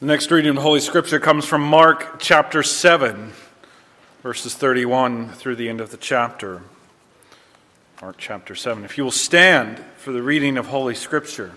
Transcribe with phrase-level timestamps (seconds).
[0.00, 3.32] The next reading of the Holy Scripture comes from Mark chapter 7,
[4.22, 6.62] verses 31 through the end of the chapter.
[8.00, 8.82] Mark chapter 7.
[8.82, 11.52] If you will stand for the reading of Holy Scripture.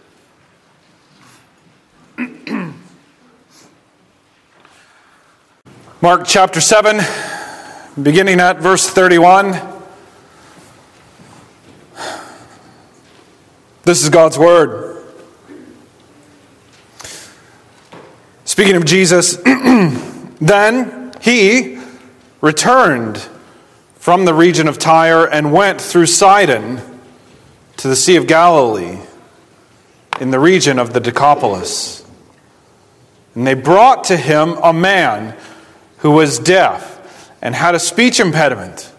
[6.02, 7.00] Mark chapter 7,
[8.04, 9.58] beginning at verse 31.
[13.86, 14.93] This is God's Word.
[18.54, 19.36] Speaking of Jesus,
[20.40, 21.80] then he
[22.40, 23.18] returned
[23.96, 26.80] from the region of Tyre and went through Sidon
[27.78, 29.00] to the Sea of Galilee
[30.22, 32.06] in the region of the Decapolis.
[33.34, 35.36] And they brought to him a man
[35.98, 38.94] who was deaf and had a speech impediment,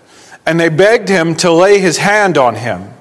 [0.44, 2.92] and they begged him to lay his hand on him.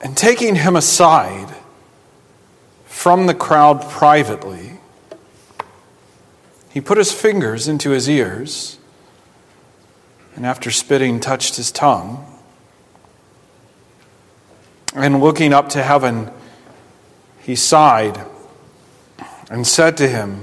[0.00, 1.47] And taking him aside,
[2.98, 4.72] from the crowd privately.
[6.68, 8.76] He put his fingers into his ears,
[10.34, 12.26] and after spitting, touched his tongue.
[14.96, 16.28] And looking up to heaven,
[17.40, 18.20] he sighed
[19.48, 20.42] and said to him,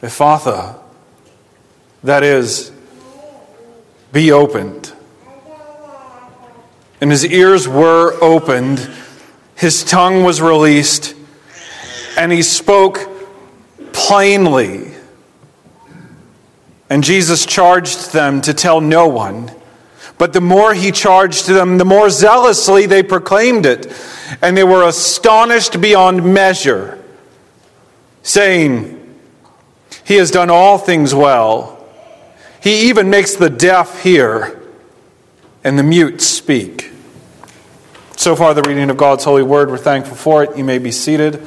[0.00, 0.78] Ephphatha,
[2.02, 2.72] that is,
[4.10, 4.90] be opened.
[7.02, 8.90] And his ears were opened,
[9.54, 11.14] his tongue was released
[12.16, 13.08] and he spoke
[13.92, 14.92] plainly.
[16.90, 19.50] And Jesus charged them to tell no one.
[20.18, 23.92] But the more he charged them, the more zealously they proclaimed it.
[24.40, 27.02] And they were astonished beyond measure,
[28.22, 29.18] saying,
[30.04, 31.84] He has done all things well.
[32.60, 34.60] He even makes the deaf hear
[35.64, 36.90] and the mute speak.
[38.16, 39.70] So far, the reading of God's holy word.
[39.70, 40.56] We're thankful for it.
[40.56, 41.46] You may be seated.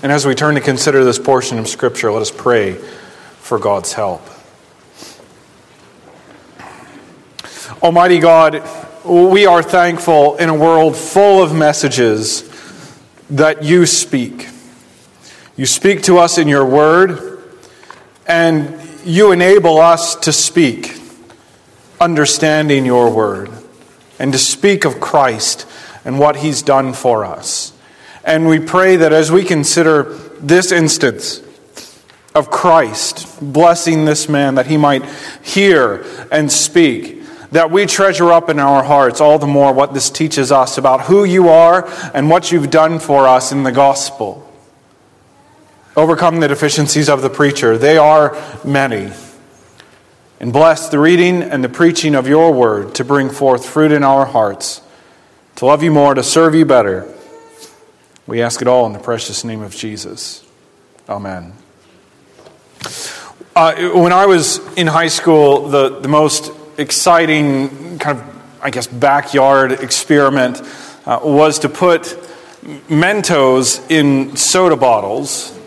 [0.00, 3.94] And as we turn to consider this portion of Scripture, let us pray for God's
[3.94, 4.22] help.
[7.82, 8.62] Almighty God,
[9.04, 12.48] we are thankful in a world full of messages
[13.30, 14.48] that you speak.
[15.56, 17.42] You speak to us in your word,
[18.24, 20.96] and you enable us to speak,
[22.00, 23.50] understanding your word,
[24.20, 25.66] and to speak of Christ
[26.04, 27.72] and what he's done for us.
[28.28, 30.02] And we pray that as we consider
[30.38, 31.42] this instance
[32.34, 35.02] of Christ blessing this man, that he might
[35.42, 37.22] hear and speak,
[37.52, 41.06] that we treasure up in our hearts all the more what this teaches us about
[41.06, 44.46] who you are and what you've done for us in the gospel.
[45.96, 49.10] Overcome the deficiencies of the preacher, they are many.
[50.38, 54.04] And bless the reading and the preaching of your word to bring forth fruit in
[54.04, 54.82] our hearts,
[55.56, 57.14] to love you more, to serve you better
[58.28, 60.44] we ask it all in the precious name of Jesus.
[61.08, 61.54] Amen.
[63.56, 68.86] Uh, when I was in high school, the, the most exciting kind of, I guess,
[68.86, 70.60] backyard experiment
[71.06, 72.02] uh, was to put
[72.90, 75.58] Mentos in soda bottles.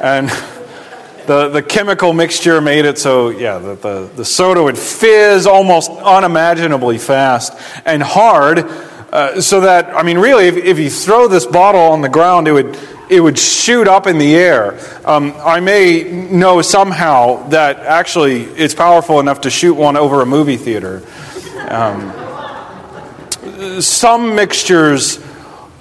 [0.00, 0.28] And
[1.28, 5.92] the, the chemical mixture made it so, yeah, the, the, the soda would fizz almost
[5.92, 7.52] unimaginably fast
[7.86, 8.68] and hard
[9.12, 12.46] uh, so that, I mean, really, if, if, you throw this bottle on the ground,
[12.46, 12.78] it would,
[13.08, 14.78] it would shoot up in the air.
[15.04, 20.26] Um, I may know somehow that actually it's powerful enough to shoot one over a
[20.26, 21.02] movie theater.
[21.68, 22.12] Um,
[23.82, 25.18] some mixtures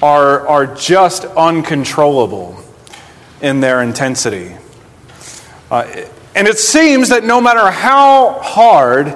[0.01, 2.59] are, are just uncontrollable
[3.41, 4.55] in their intensity.
[5.69, 9.15] Uh, and it seems that no matter how hard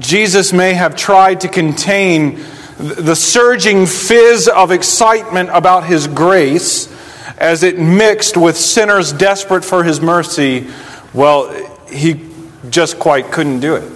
[0.00, 2.44] Jesus may have tried to contain
[2.78, 6.92] the surging fizz of excitement about His grace
[7.38, 10.68] as it mixed with sinners desperate for His mercy,
[11.12, 11.52] well,
[11.88, 12.28] He
[12.70, 13.90] just quite couldn't do it.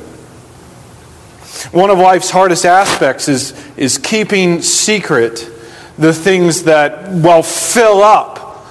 [1.72, 5.50] One of life's hardest aspects is, is keeping secret
[5.98, 8.64] the things that, well, fill up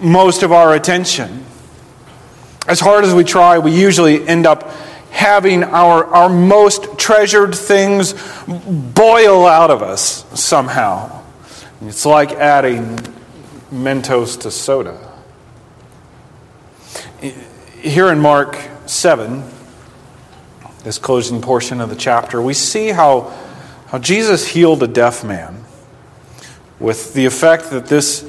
[0.00, 1.44] most of our attention.
[2.68, 4.70] As hard as we try, we usually end up
[5.10, 8.14] having our, our most treasured things
[8.46, 11.24] boil out of us somehow.
[11.82, 12.98] It's like adding
[13.72, 14.98] Mentos to soda.
[17.20, 19.42] Here in Mark 7,
[20.84, 23.34] this closing portion of the chapter, we see how,
[23.88, 25.64] how Jesus healed a deaf man
[26.78, 28.28] with the effect that this,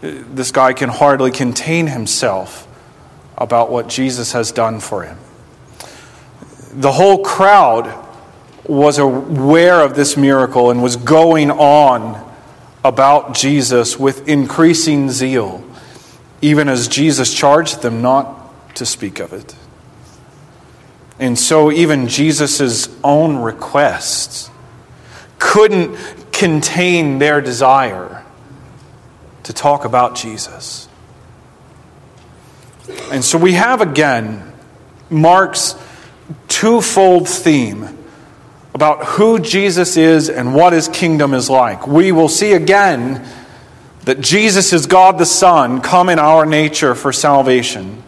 [0.00, 2.66] this guy can hardly contain himself
[3.36, 5.18] about what Jesus has done for him
[6.72, 8.06] the whole crowd
[8.64, 12.24] was aware of this miracle and was going on
[12.84, 15.64] about Jesus with increasing zeal,
[16.42, 19.56] even as Jesus charged them not to speak of it.
[21.18, 24.50] And so, even Jesus' own requests
[25.38, 25.96] couldn't
[26.32, 28.24] contain their desire
[29.42, 30.88] to talk about Jesus.
[33.10, 34.52] And so, we have again
[35.10, 35.74] Mark's
[36.58, 37.88] twofold theme
[38.74, 41.86] about who Jesus is and what his kingdom is like.
[41.86, 43.24] We will see again
[44.02, 48.02] that Jesus is God the Son come in our nature for salvation.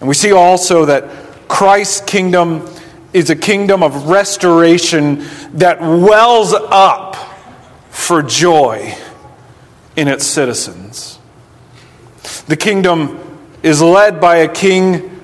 [0.00, 1.04] And we see also that
[1.48, 2.66] Christ's kingdom
[3.12, 7.14] is a kingdom of restoration that wells up
[7.90, 8.94] for joy
[9.96, 11.18] in its citizens.
[12.46, 13.18] The kingdom
[13.62, 15.19] is led by a king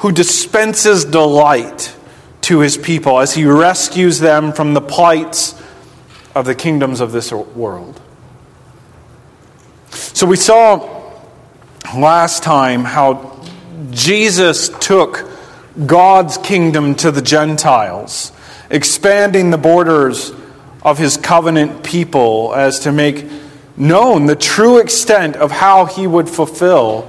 [0.00, 1.94] who dispenses delight
[2.40, 5.60] to his people as he rescues them from the plights
[6.34, 8.00] of the kingdoms of this world.
[9.90, 11.12] So we saw
[11.94, 13.44] last time how
[13.90, 15.28] Jesus took
[15.84, 18.32] God's kingdom to the Gentiles,
[18.70, 20.32] expanding the borders
[20.82, 23.26] of his covenant people as to make
[23.76, 27.06] known the true extent of how he would fulfill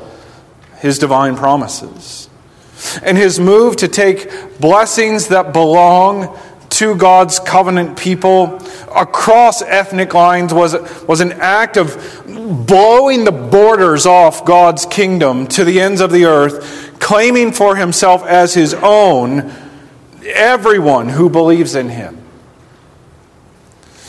[0.79, 2.27] his divine promises.
[3.03, 6.37] And his move to take blessings that belong
[6.71, 8.59] to God's covenant people
[8.95, 10.73] across ethnic lines was,
[11.07, 12.23] was an act of
[12.65, 18.25] blowing the borders off God's kingdom to the ends of the earth, claiming for himself
[18.25, 19.51] as his own
[20.25, 22.17] everyone who believes in him.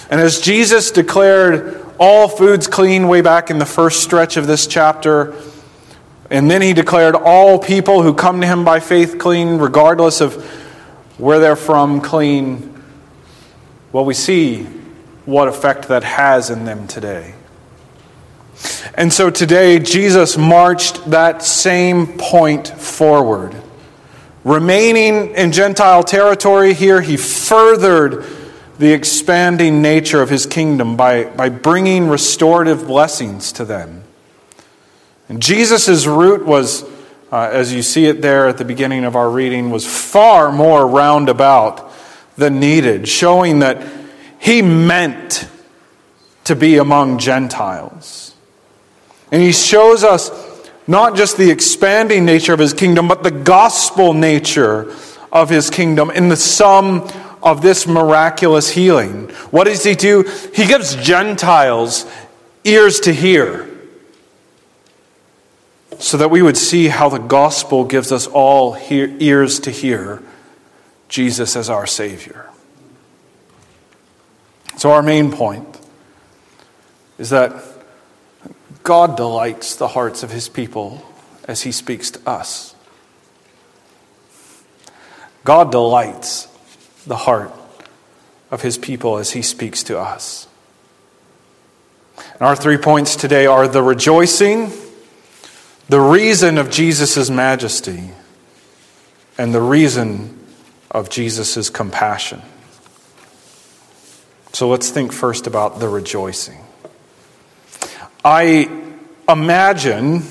[0.09, 4.67] And as Jesus declared all foods clean way back in the first stretch of this
[4.67, 5.35] chapter,
[6.33, 10.43] and then he declared all people who come to him by faith clean, regardless of
[11.19, 12.83] where they're from, clean.
[13.93, 14.65] Well, we see
[15.27, 17.35] what effect that has in them today.
[18.95, 23.55] And so today, Jesus marched that same point forward.
[24.43, 28.25] Remaining in Gentile territory here, he furthered
[28.79, 34.02] the expanding nature of his kingdom by, by bringing restorative blessings to them.
[35.33, 36.83] And Jesus' route was,
[37.33, 40.87] uh, as you see it there at the beginning of our reading, was far more
[40.87, 41.91] roundabout
[42.37, 43.83] than needed, showing that
[44.39, 45.49] he meant
[46.45, 48.35] to be among Gentiles.
[49.31, 50.31] And he shows us
[50.87, 54.95] not just the expanding nature of his kingdom, but the gospel nature
[55.33, 57.09] of his kingdom in the sum
[57.43, 59.31] of this miraculous healing.
[59.51, 60.31] What does he do?
[60.55, 62.05] He gives Gentiles
[62.65, 63.72] ears to hear
[65.99, 70.23] so that we would see how the gospel gives us all hear, ears to hear
[71.09, 72.49] Jesus as our Savior.
[74.77, 75.81] So, our main point
[77.19, 77.53] is that
[78.83, 81.07] God delights the hearts of His people
[81.45, 82.75] as He speaks to us.
[85.45, 86.47] God delights
[87.07, 87.53] the heart
[88.51, 90.49] of His people as He speaks to us.
[92.17, 94.73] And our three points today are the rejoicing
[95.89, 98.11] the reason of Jesus' majesty
[99.39, 100.39] and the reason
[100.91, 102.43] of Jesus' compassion.
[104.53, 106.59] So let's think first about the rejoicing.
[108.25, 108.71] I
[109.29, 110.23] imagine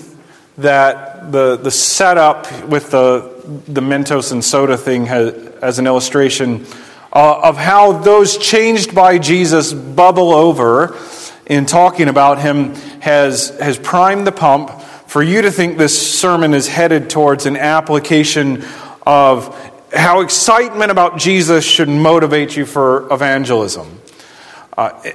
[0.58, 6.65] that the, the setup with the, the Mentos and soda thing has, as an illustration
[7.12, 10.98] uh, of how those changed by Jesus bubble over
[11.46, 14.70] in talking about him has, has primed the pump
[15.12, 18.63] for you to think this sermon is headed towards an application
[19.06, 19.53] of
[19.91, 24.00] how excitement about Jesus should motivate you for evangelism.
[24.77, 25.12] Uh,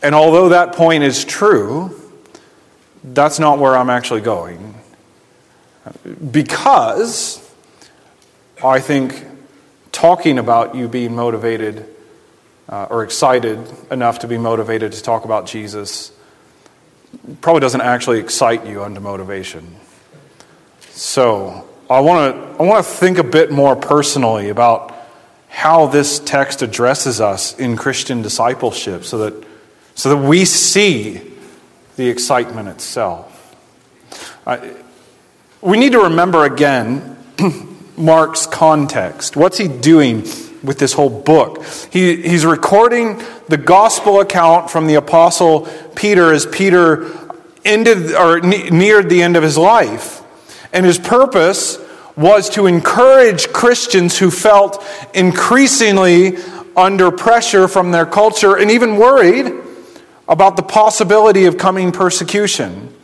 [0.00, 2.00] and although that point is true,
[3.02, 4.76] that's not where I'm actually going.
[6.30, 7.44] Because
[8.62, 9.26] I think
[9.90, 11.84] talking about you being motivated
[12.68, 13.58] uh, or excited
[13.90, 16.12] enough to be motivated to talk about Jesus
[17.40, 19.76] probably doesn't actually excite you unto motivation.
[20.90, 24.94] So I want to I want to think a bit more personally about
[25.48, 29.46] how this text addresses us in Christian discipleship, so that
[29.94, 31.20] so that we see
[31.96, 33.54] the excitement itself.
[35.60, 37.18] we need to remember again
[37.96, 39.36] Mark's context.
[39.36, 40.24] What's he doing
[40.62, 41.64] with this whole book?
[41.90, 47.10] He, he's recording the gospel account from the apostle Peter as Peter
[47.64, 50.22] ended or neared the end of his life.
[50.72, 51.78] And his purpose
[52.16, 56.36] was to encourage Christians who felt increasingly
[56.76, 59.52] under pressure from their culture and even worried
[60.28, 62.94] about the possibility of coming persecution.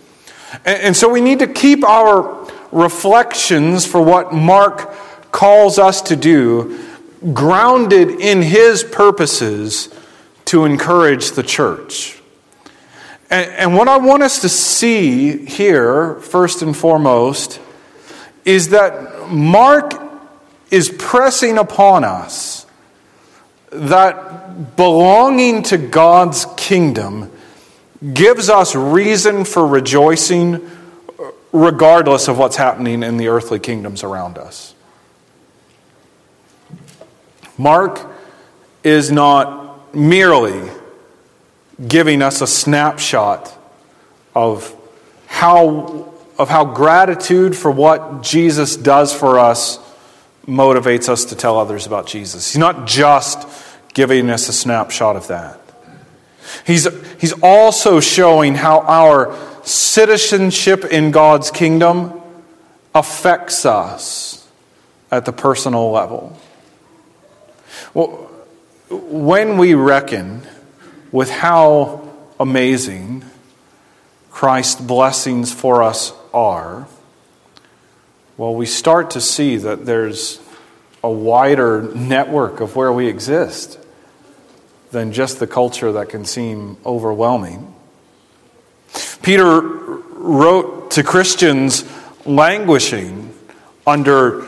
[0.65, 4.93] And, and so we need to keep our reflections for what Mark
[5.33, 6.86] calls us to do
[7.33, 9.93] grounded in his purposes
[10.47, 12.21] to encourage the church.
[13.29, 17.61] And, and, what I want us to see here, first and foremost,
[18.45, 19.95] is that Mark
[20.71, 22.67] is pressing upon us
[23.71, 27.33] that belonging to God's kingdom
[28.15, 34.39] gives us reason for rejoicing uh, regardless of what's happening in the earthly kingdoms around
[34.39, 34.76] us.
[37.59, 38.01] Mark
[38.83, 40.71] is not merely
[41.87, 43.53] giving us a snapshot
[44.35, 44.75] of
[45.27, 49.79] how, of how gratitude for what Jesus does for us
[50.47, 52.53] motivates us to tell others about Jesus.
[52.53, 53.47] He's not just
[53.95, 55.61] giving us a snapshot of that.
[56.67, 56.87] He's,
[57.21, 62.21] he's also showing how our citizenship in God's kingdom
[62.95, 64.49] affects us
[65.11, 66.39] at the personal level.
[67.95, 68.31] Well,
[68.91, 70.43] when we reckon
[71.13, 73.25] with how amazing
[74.31, 76.87] Christ's blessings for us are,
[78.37, 80.41] well, we start to see that there's
[81.03, 83.79] a wider network of where we exist
[84.91, 87.75] than just the culture that can seem overwhelming.
[89.23, 91.85] Peter wrote to Christians
[92.25, 93.33] languishing
[93.87, 94.45] under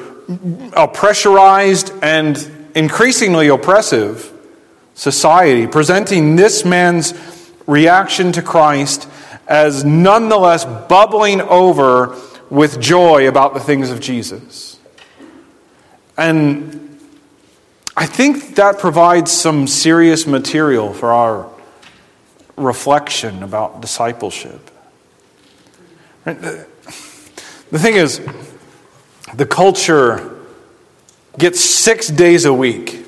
[0.73, 2.37] a pressurized and
[2.75, 4.33] increasingly oppressive
[4.95, 7.15] society, presenting this man's
[7.67, 9.09] reaction to Christ
[9.47, 12.17] as nonetheless bubbling over
[12.51, 14.79] with joy about the things of Jesus.
[16.17, 16.99] And
[17.97, 21.51] I think that provides some serious material for our
[22.57, 24.71] reflection about discipleship.
[26.25, 26.67] The
[27.73, 28.21] thing is,
[29.35, 30.38] the culture
[31.38, 33.07] gets six days a week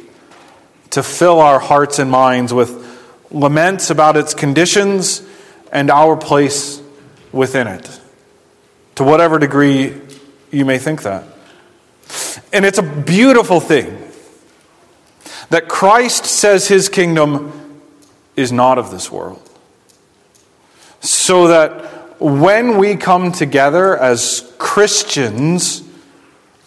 [0.91, 2.87] to fill our hearts and minds with
[3.31, 5.23] laments about its conditions
[5.73, 6.83] and our place
[7.33, 8.01] within it,
[8.97, 9.95] to whatever degree
[10.51, 11.25] you may think that.
[12.53, 14.11] And it's a beautiful thing
[15.51, 17.53] that Christ says his kingdom
[18.37, 19.49] is not of this world.
[21.01, 25.83] So that when we come together as Christians,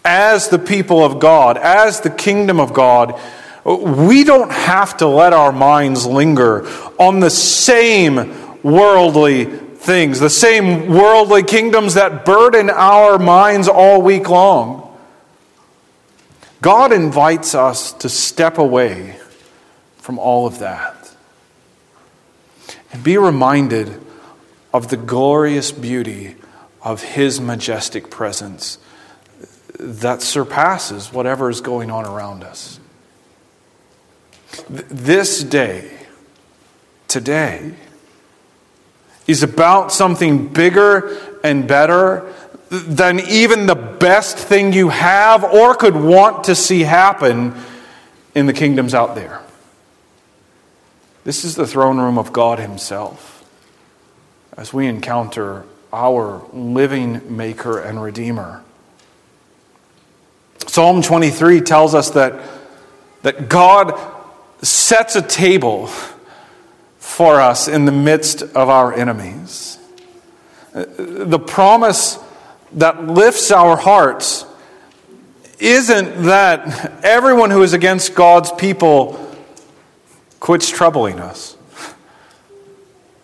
[0.04, 3.18] as the people of God, as the kingdom of God,
[3.64, 6.66] we don't have to let our minds linger
[6.98, 14.28] on the same worldly things, the same worldly kingdoms that burden our minds all week
[14.28, 14.82] long.
[16.60, 19.18] God invites us to step away
[19.96, 21.14] from all of that
[22.92, 24.00] and be reminded
[24.72, 26.36] of the glorious beauty
[26.82, 28.78] of His majestic presence
[29.78, 32.78] that surpasses whatever is going on around us.
[34.68, 35.90] This day,
[37.08, 37.74] today,
[39.26, 42.32] is about something bigger and better
[42.70, 47.54] than even the best thing you have or could want to see happen
[48.34, 49.40] in the kingdoms out there.
[51.24, 53.44] This is the throne room of God Himself
[54.56, 58.62] as we encounter our living Maker and Redeemer.
[60.66, 62.40] Psalm 23 tells us that,
[63.22, 63.98] that God
[64.62, 65.88] sets a table
[66.98, 69.78] for us in the midst of our enemies.
[70.72, 72.18] The promise
[72.72, 74.46] that lifts our hearts
[75.60, 79.20] isn't that everyone who is against God's people
[80.40, 81.56] quits troubling us.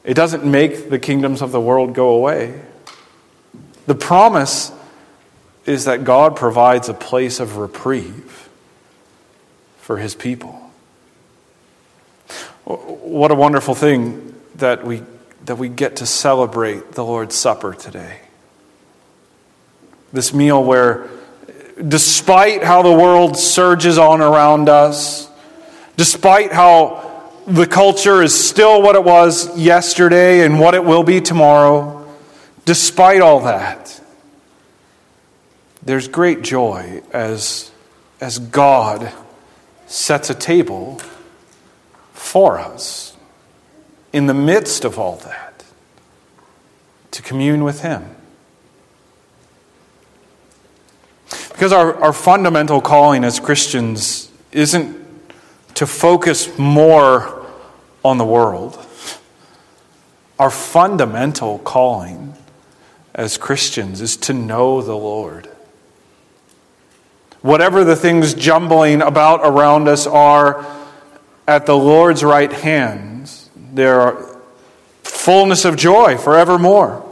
[0.04, 2.60] It doesn't make the kingdoms of the world go away.
[3.86, 4.72] The promise
[5.70, 8.48] is that God provides a place of reprieve
[9.78, 10.52] for his people.
[12.64, 15.02] What a wonderful thing that we,
[15.44, 18.18] that we get to celebrate the Lord's Supper today.
[20.12, 21.08] This meal where,
[21.86, 25.30] despite how the world surges on around us,
[25.96, 31.20] despite how the culture is still what it was yesterday and what it will be
[31.20, 32.06] tomorrow,
[32.64, 33.99] despite all that,
[35.82, 37.70] there's great joy as,
[38.20, 39.12] as God
[39.86, 41.00] sets a table
[42.12, 43.16] for us
[44.12, 45.64] in the midst of all that
[47.10, 48.04] to commune with Him.
[51.48, 54.96] Because our, our fundamental calling as Christians isn't
[55.74, 57.46] to focus more
[58.04, 58.84] on the world,
[60.40, 62.34] Our fundamental calling
[63.14, 65.50] as Christians is to know the Lord.
[67.42, 70.66] Whatever the things jumbling about around us are
[71.48, 74.36] at the Lord's right hands, there are
[75.02, 77.06] fullness of joy forevermore.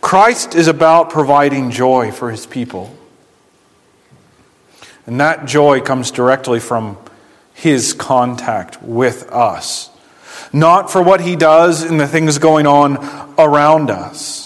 [0.00, 2.96] Christ is about providing joy for his people.
[5.06, 6.98] And that joy comes directly from
[7.54, 9.90] his contact with us,
[10.52, 12.98] not for what he does in the things going on
[13.38, 14.45] around us.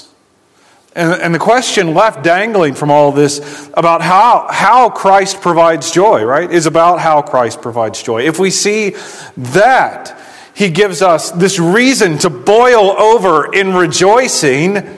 [0.92, 6.24] And, and the question left dangling from all this about how, how Christ provides joy,
[6.24, 8.22] right, is about how Christ provides joy.
[8.22, 8.96] If we see
[9.36, 10.18] that,
[10.54, 14.76] he gives us this reason to boil over in rejoicing.
[14.78, 14.92] Uh,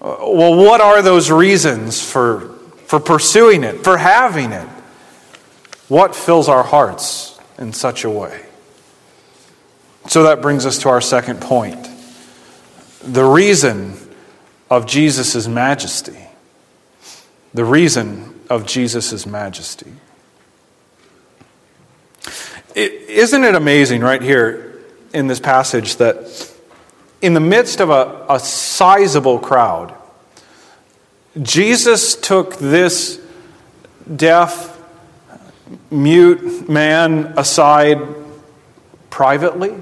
[0.00, 2.50] well, what are those reasons for,
[2.86, 4.68] for pursuing it, for having it?
[5.88, 8.44] What fills our hearts in such a way?
[10.06, 11.88] So that brings us to our second point.
[13.02, 13.96] The reason
[14.70, 16.16] of Jesus' majesty.
[17.52, 19.92] The reason of Jesus' majesty.
[22.74, 26.50] is not it amazing right here in this passage that
[27.22, 29.94] in the midst of a, a sizable crowd,
[31.40, 33.20] Jesus took this
[34.14, 34.78] deaf,
[35.90, 38.00] mute man aside
[39.10, 39.74] privately?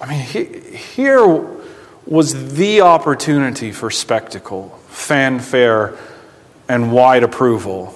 [0.00, 1.26] I mean, he, here
[2.06, 5.96] was the opportunity for spectacle, fanfare,
[6.68, 7.94] and wide approval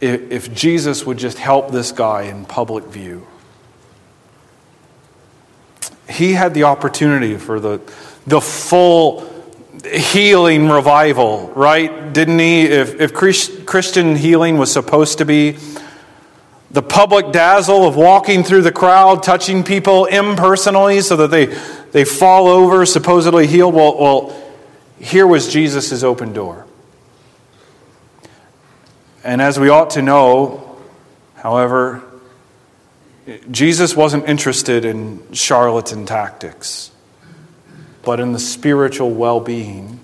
[0.00, 3.26] if, if Jesus would just help this guy in public view.
[6.08, 7.80] He had the opportunity for the,
[8.26, 9.30] the full
[9.84, 12.12] healing revival, right?
[12.12, 12.62] Didn't he?
[12.62, 15.56] If, if Christian healing was supposed to be
[16.72, 21.46] the public dazzle of walking through the crowd, touching people impersonally so that they,
[21.92, 23.74] they fall over, supposedly healed.
[23.74, 24.42] Well, well,
[24.98, 26.66] here was Jesus' open door.
[29.22, 30.78] And as we ought to know,
[31.34, 32.02] however,
[33.50, 36.90] Jesus wasn't interested in charlatan tactics,
[38.02, 40.00] but in the spiritual well being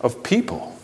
[0.00, 0.77] of people.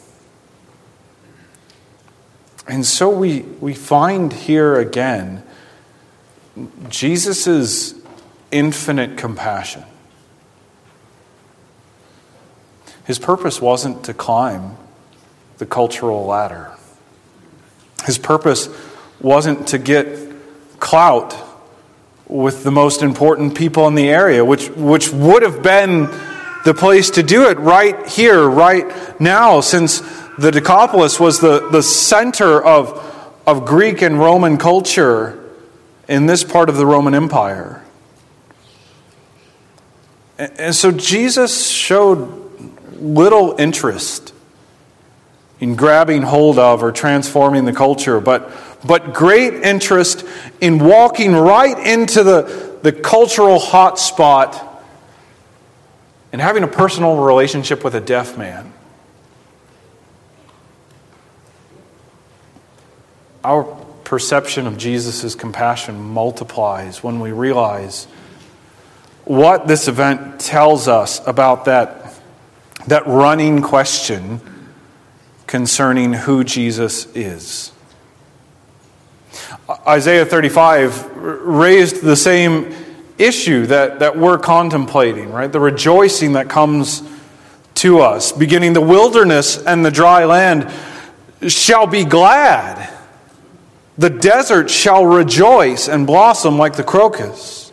[2.66, 5.42] And so we, we find here again
[6.88, 7.94] Jesus'
[8.50, 9.84] infinite compassion.
[13.04, 14.76] His purpose wasn't to climb
[15.58, 16.72] the cultural ladder.
[18.06, 18.68] His purpose
[19.20, 20.18] wasn't to get
[20.80, 21.36] clout
[22.26, 26.08] with the most important people in the area, which, which would have been
[26.64, 30.02] the place to do it right here, right now, since
[30.38, 35.40] the Decapolis was the, the center of, of Greek and Roman culture
[36.08, 37.82] in this part of the Roman Empire.
[40.38, 42.42] And so Jesus showed
[43.00, 44.32] little interest
[45.60, 48.50] in grabbing hold of or transforming the culture, but,
[48.84, 50.24] but great interest
[50.60, 54.60] in walking right into the, the cultural hotspot
[56.32, 58.72] and having a personal relationship with a deaf man.
[63.44, 63.64] Our
[64.04, 68.06] perception of Jesus' compassion multiplies when we realize
[69.24, 72.14] what this event tells us about that,
[72.86, 74.40] that running question
[75.46, 77.70] concerning who Jesus is.
[79.86, 82.74] Isaiah 35 raised the same
[83.18, 85.50] issue that, that we're contemplating, right?
[85.50, 87.02] The rejoicing that comes
[87.76, 90.70] to us, beginning the wilderness and the dry land
[91.48, 92.93] shall be glad
[93.96, 97.72] the desert shall rejoice and blossom like the crocus.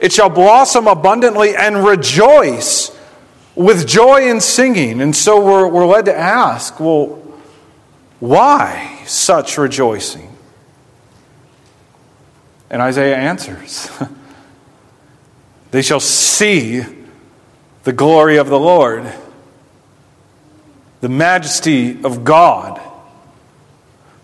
[0.00, 2.96] It shall blossom abundantly and rejoice
[3.54, 5.00] with joy and singing.
[5.02, 7.20] And so we're, we're led to ask well,
[8.20, 10.28] why such rejoicing?
[12.70, 13.90] And Isaiah answers
[15.72, 16.84] They shall see
[17.84, 19.10] the glory of the Lord,
[21.00, 22.80] the majesty of God,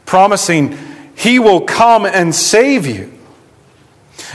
[0.04, 0.78] promising
[1.18, 3.12] he will come and save you.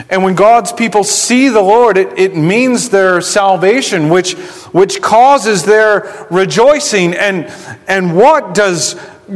[0.10, 4.34] And when God's people see the Lord, it, it means their salvation, which,
[4.74, 7.14] which causes their rejoicing.
[7.14, 7.46] And,
[7.88, 8.96] and what does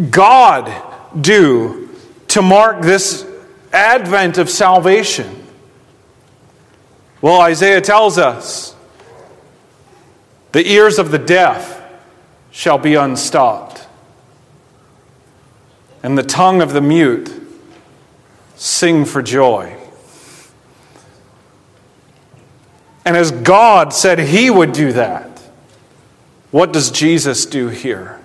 [0.10, 0.72] God
[1.20, 1.90] do
[2.30, 3.26] to mark this
[3.72, 5.46] advent of salvation?
[7.22, 8.76] Well, Isaiah tells us
[10.52, 11.82] the ears of the deaf
[12.52, 13.77] shall be unstopped,
[16.08, 17.30] and the tongue of the mute
[18.56, 19.76] sing for joy.
[23.04, 25.28] And as God said he would do that,
[26.50, 28.22] what does Jesus do here?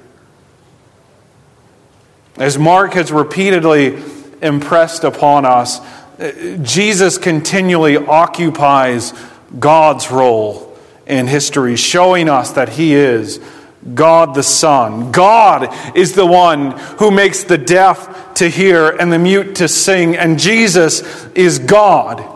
[2.37, 4.01] As Mark has repeatedly
[4.40, 5.81] impressed upon us,
[6.21, 9.12] eh, Jesus continually occupies
[9.59, 13.40] God's role in history, showing us that he is
[13.95, 15.11] God the Son.
[15.11, 20.16] God is the one who makes the deaf to hear and the mute to sing,
[20.16, 22.29] and Jesus is God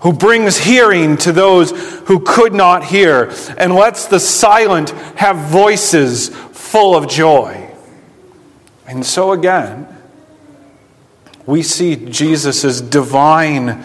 [0.00, 1.70] who brings hearing to those
[2.02, 7.70] who could not hear and lets the silent have voices full of joy.
[8.86, 9.88] And so again,
[11.46, 13.84] we see Jesus' divine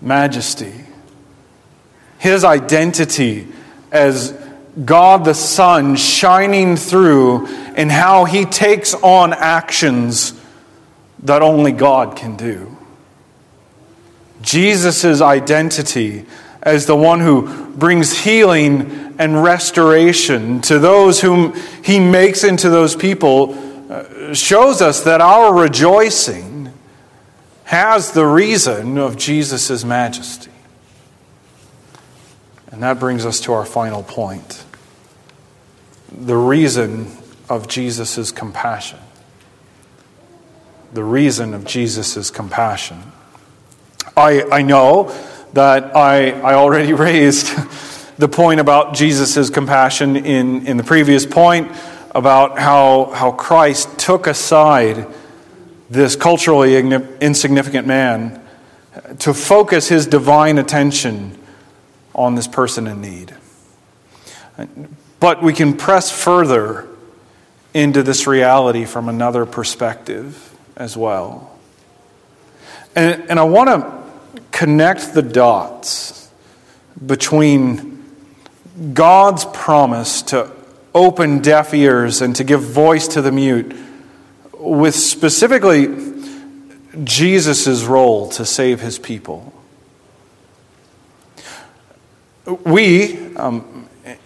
[0.00, 0.74] majesty,
[2.18, 3.48] his identity
[3.90, 4.32] as
[4.84, 10.32] God the Son shining through in how he takes on actions
[11.22, 12.76] that only God can do.
[14.40, 16.24] Jesus' identity
[16.62, 22.94] as the one who brings healing and restoration to those whom he makes into those
[22.94, 23.54] people
[23.90, 26.72] uh, shows us that our rejoicing
[27.64, 30.52] has the reason of Jesus' majesty.
[32.70, 34.64] And that brings us to our final point
[36.10, 37.06] the reason
[37.48, 38.98] of Jesus' compassion.
[40.92, 43.02] The reason of Jesus' compassion.
[44.16, 45.14] I, I know
[45.52, 47.54] that I, I already raised
[48.18, 51.70] the point about Jesus' compassion in, in the previous point
[52.14, 55.06] about how, how Christ took aside
[55.90, 58.42] this culturally insignificant man
[59.20, 61.38] to focus his divine attention
[62.14, 63.34] on this person in need.
[65.20, 66.88] But we can press further
[67.74, 71.58] into this reality from another perspective as well.
[72.94, 76.30] And, and I want to connect the dots
[77.04, 78.04] between
[78.92, 80.50] God's promise to
[80.94, 83.76] open deaf ears and to give voice to the mute,
[84.54, 85.88] with specifically
[87.04, 89.52] Jesus' role to save his people.
[92.64, 93.77] We, um,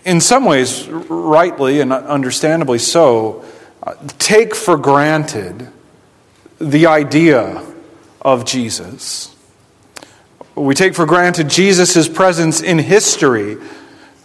[0.05, 3.45] in some ways, rightly and understandably so,
[4.19, 5.69] take for granted
[6.61, 7.65] the idea
[8.21, 9.35] of Jesus.
[10.55, 13.57] We take for granted Jesus' presence in history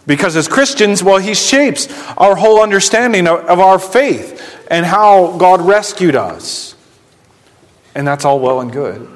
[0.06, 1.86] because as Christians, well, he shapes
[2.16, 6.74] our whole understanding of, of our faith and how God rescued us.
[7.94, 9.06] And that's all well and good.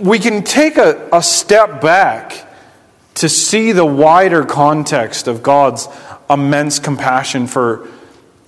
[0.00, 2.51] We can take a, a step back
[3.22, 5.86] to see the wider context of God's
[6.28, 7.86] immense compassion for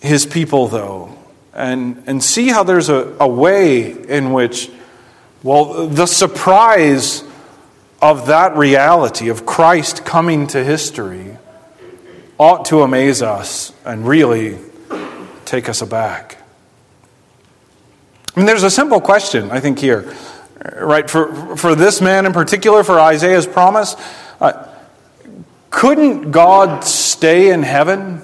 [0.01, 1.17] his people, though,
[1.53, 4.69] and, and see how there's a, a way in which,
[5.45, 7.23] well, the surprise
[8.03, 11.37] of that reality, of Christ coming to history,
[12.37, 14.59] ought to amaze us and really
[15.45, 16.37] take us aback.
[18.35, 20.13] I mean, there's a simple question, I think, here,
[20.77, 21.09] right?
[21.09, 23.95] For, for this man in particular, for Isaiah's promise,
[24.45, 24.69] uh,
[25.71, 28.23] couldn't God stay in heaven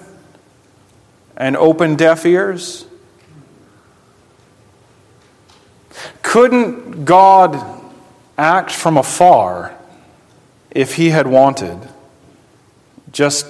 [1.36, 2.86] and open deaf ears?
[6.22, 7.58] Couldn't God
[8.36, 9.76] act from afar
[10.70, 11.88] if he had wanted,
[13.10, 13.46] just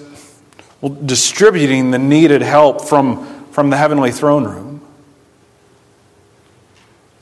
[1.04, 4.80] distributing the needed help from, from the heavenly throne room?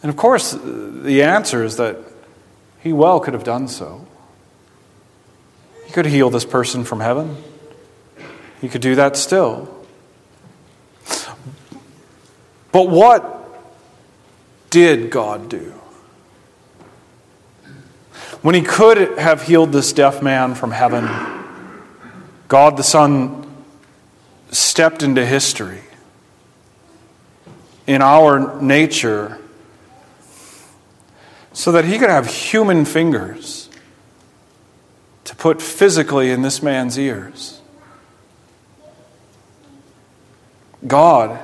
[0.02, 1.96] And of course, the answer is that
[2.80, 4.07] he well could have done so.
[5.88, 7.34] He could heal this person from heaven.
[8.60, 9.74] He could do that still.
[12.72, 13.24] But what
[14.68, 15.72] did God do?
[18.42, 21.08] When he could have healed this deaf man from heaven,
[22.48, 23.50] God the Son
[24.50, 25.80] stepped into history.
[27.86, 29.38] In our nature,
[31.54, 33.67] so that he could have human fingers
[35.28, 37.60] to put physically in this man's ears.
[40.86, 41.38] God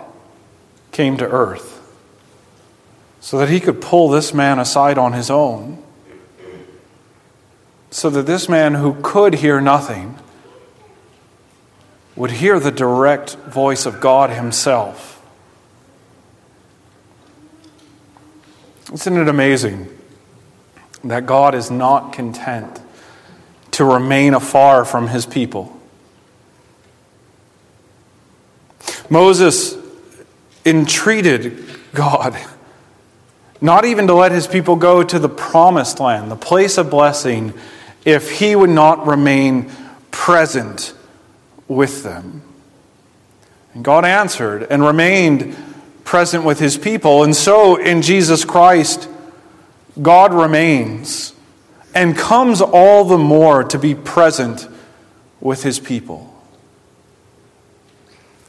[0.91, 1.83] came to earth
[3.21, 5.83] so that he could pull this man aside on his own,
[7.91, 10.17] so that this man who could hear nothing
[12.17, 15.23] would hear the direct voice of God Himself.
[18.95, 19.89] Isn't it amazing
[21.03, 22.81] that God is not content
[23.75, 25.71] to remain afar from his people.
[29.11, 29.77] Moses
[30.65, 32.37] entreated God
[33.65, 37.55] not even to let his people go to the promised land, the place of blessing,
[38.05, 39.71] if he would not remain
[40.11, 40.93] present
[41.67, 42.43] with them.
[43.73, 45.57] And God answered and remained
[46.05, 47.25] present with his people.
[47.25, 49.09] And so in Jesus Christ,
[50.01, 51.34] God remains
[51.95, 54.69] and comes all the more to be present
[55.41, 56.31] with his people.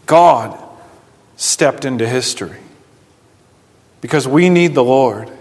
[0.08, 0.58] God
[1.36, 2.58] stepped into history
[4.02, 5.32] because we need the Lord.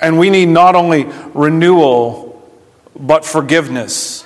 [0.00, 2.42] And we need not only renewal,
[2.98, 4.24] but forgiveness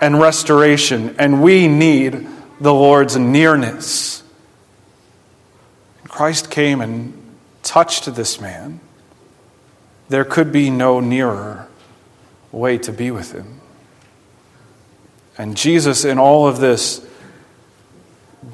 [0.00, 1.16] and restoration.
[1.18, 2.28] And we need
[2.60, 4.22] the Lord's nearness.
[6.08, 7.14] Christ came and
[7.62, 8.80] touched this man.
[10.08, 11.69] There could be no nearer
[12.52, 13.60] way to be with him.
[15.38, 17.06] And Jesus, in all of this,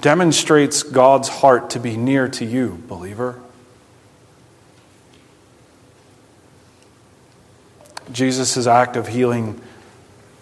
[0.01, 3.41] demonstrates God's heart to be near to you, believer.
[8.13, 9.61] Jesus' act of healing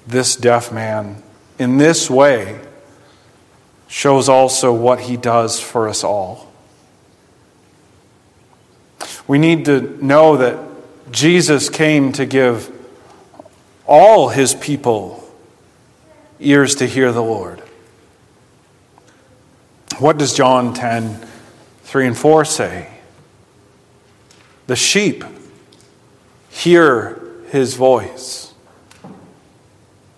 [0.07, 1.23] this deaf man
[1.59, 2.61] in this way
[3.89, 6.53] shows also what he does for us all.
[9.27, 10.59] We need to know that
[11.11, 12.74] Jesus came to give
[13.87, 15.21] all his people
[16.41, 17.63] ears to hear the Lord.
[19.99, 21.27] What does John 10
[21.85, 22.91] 3 and 4 say?
[24.67, 25.25] The sheep
[26.51, 28.53] hear his voice.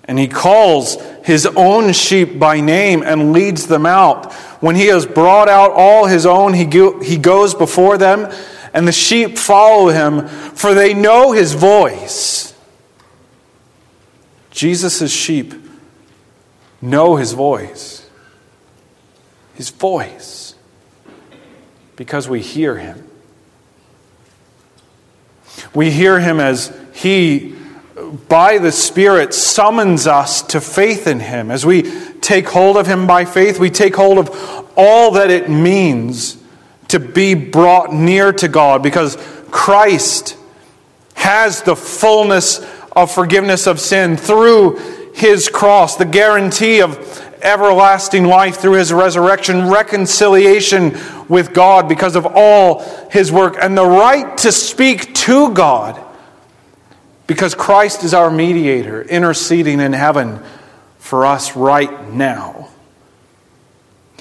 [0.05, 4.33] And he calls his own sheep by name and leads them out.
[4.63, 8.33] When he has brought out all his own, he, go, he goes before them,
[8.73, 12.55] and the sheep follow him, for they know his voice.
[14.57, 15.53] Jesus' sheep
[16.81, 18.09] know his voice.
[19.55, 20.55] His voice.
[21.95, 23.09] Because we hear him.
[25.75, 27.55] We hear him as he,
[28.29, 31.51] by the Spirit, summons us to faith in Him.
[31.51, 31.83] As we
[32.21, 36.39] take hold of Him by faith, we take hold of all that it means
[36.89, 39.19] to be brought near to God because
[39.51, 40.39] Christ
[41.15, 42.65] has the fullness
[42.97, 44.79] of forgiveness of sin through
[45.15, 52.27] His cross, the guarantee of everlasting life through His resurrection, reconciliation with God because of
[52.27, 52.81] all
[53.11, 56.03] His work, and the right to speak to God
[57.27, 60.41] because Christ is our mediator, interceding in heaven
[60.99, 62.69] for us right now.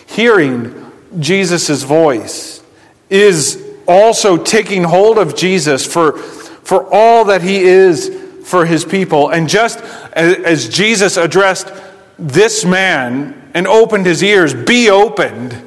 [0.07, 2.63] Hearing Jesus' voice
[3.09, 9.29] is also taking hold of Jesus for, for all that he is for his people.
[9.29, 9.79] And just
[10.13, 11.71] as Jesus addressed
[12.19, 15.62] this man and opened his ears, be opened.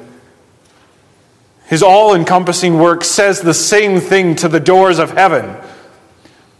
[1.65, 5.55] His all encompassing work says the same thing to the doors of heaven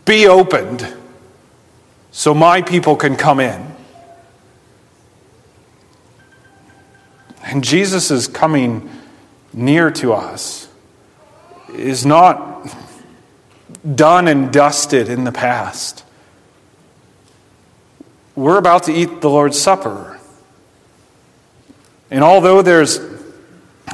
[0.05, 0.91] be opened
[2.11, 3.75] so my people can come in.
[7.43, 8.89] And Jesus' coming
[9.53, 10.67] near to us
[11.73, 12.75] is not
[13.95, 16.03] done and dusted in the past.
[18.39, 20.17] We're about to eat the Lord's Supper.
[22.09, 23.01] And although there's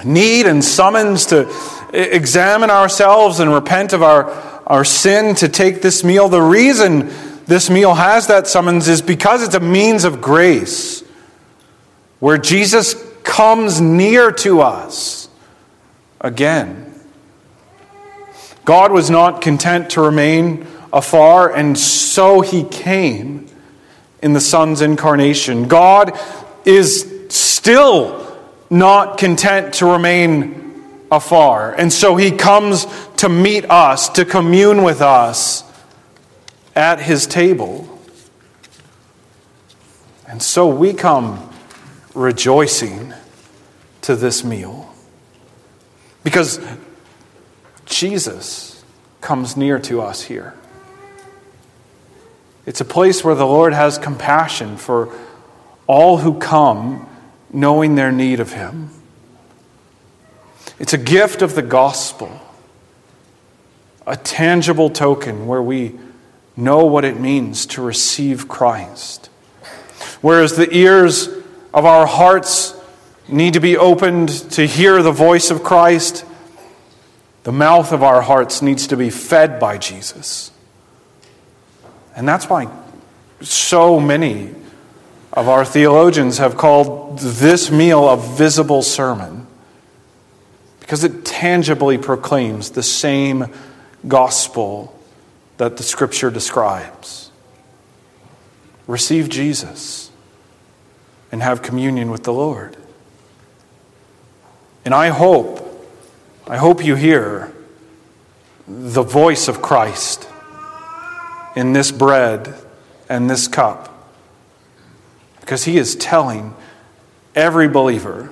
[0.04, 1.52] need and summons to
[1.92, 4.30] examine ourselves and repent of our
[4.68, 6.28] our sin to take this meal.
[6.30, 7.12] The reason
[7.46, 11.04] this meal has that summons is because it's a means of grace
[12.20, 15.28] where Jesus comes near to us
[16.22, 16.94] again.
[18.64, 23.48] God was not content to remain afar, and so he came
[24.26, 25.68] in the Son's incarnation.
[25.68, 26.20] God
[26.66, 28.36] is still
[28.72, 31.76] not content to remain afar.
[31.76, 35.64] And so he comes to meet us, to commune with us
[36.76, 37.88] at his table.
[40.28, 41.48] And so we come
[42.16, 43.14] rejoicing
[44.02, 44.92] to this meal
[46.24, 46.60] because
[47.86, 48.84] Jesus
[49.22, 50.56] comes near to us here.
[52.66, 55.14] It's a place where the Lord has compassion for
[55.88, 57.08] all who come
[57.52, 58.90] knowing their need of Him.
[60.80, 62.42] It's a gift of the gospel,
[64.06, 65.96] a tangible token where we
[66.58, 69.30] know what it means to receive Christ.
[70.22, 71.28] Whereas the ears
[71.74, 72.74] of our hearts
[73.28, 76.26] need to be opened to hear the voice of Christ,
[77.44, 80.52] the mouth of our hearts needs to be fed by Jesus.
[82.16, 82.68] And that's why
[83.42, 84.56] so many
[85.34, 89.46] of our theologians have called this meal a visible sermon
[90.80, 93.48] because it tangibly proclaims the same
[94.08, 94.98] gospel
[95.58, 97.32] that the scripture describes.
[98.88, 100.12] receive Jesus
[101.32, 102.78] and have communion with the Lord.
[104.86, 105.60] And I hope,
[106.48, 107.52] I hope you hear
[108.68, 110.30] the voice of Christ
[111.56, 112.54] in this bread
[113.10, 113.92] and this cup.
[115.40, 116.54] Because he is telling
[117.36, 118.32] every believer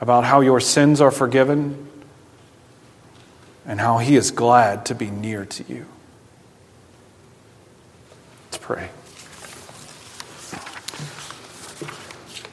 [0.00, 1.88] about how your sins are forgiven
[3.64, 5.86] and how he is glad to be near to you.
[8.44, 8.90] Let's pray.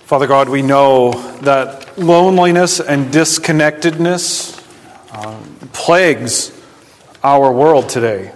[0.06, 4.62] Father God, we know that loneliness and disconnectedness
[5.12, 5.40] uh,
[5.72, 6.52] plagues
[7.24, 8.32] our world today.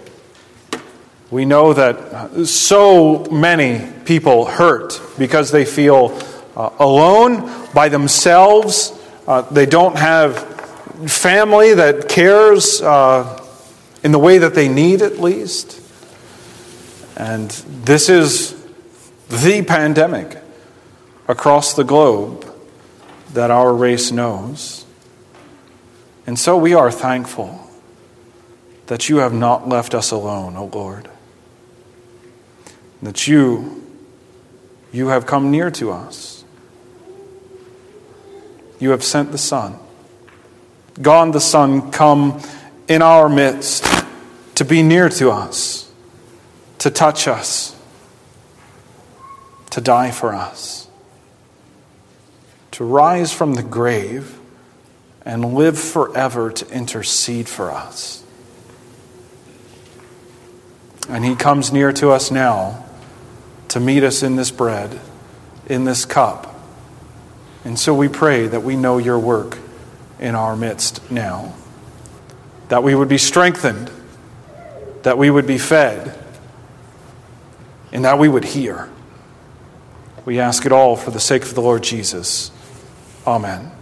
[1.30, 6.18] We know that so many people hurt because they feel
[6.56, 8.98] uh, alone by themselves.
[9.26, 10.38] Uh, they don't have
[11.06, 13.44] family that cares uh,
[14.02, 15.82] in the way that they need, at least.
[17.16, 18.56] And this is
[19.28, 20.38] the pandemic
[21.26, 22.50] across the globe
[23.34, 24.86] that our race knows.
[26.26, 27.68] And so we are thankful
[28.86, 31.10] that you have not left us alone, O Lord.
[33.02, 33.84] That you,
[34.92, 36.44] you have come near to us.
[38.80, 39.78] You have sent the Son.
[41.00, 42.40] God the Son come
[42.88, 43.84] in our midst
[44.56, 45.90] to be near to us,
[46.78, 47.76] to touch us,
[49.70, 50.88] to die for us,
[52.72, 54.38] to rise from the grave
[55.24, 58.24] and live forever to intercede for us.
[61.08, 62.84] And He comes near to us now
[63.68, 65.00] to meet us in this bread,
[65.66, 66.54] in this cup.
[67.64, 69.58] And so we pray that we know your work
[70.18, 71.54] in our midst now,
[72.68, 73.90] that we would be strengthened,
[75.02, 76.18] that we would be fed,
[77.92, 78.88] and that we would hear.
[80.24, 82.50] We ask it all for the sake of the Lord Jesus.
[83.26, 83.72] Amen.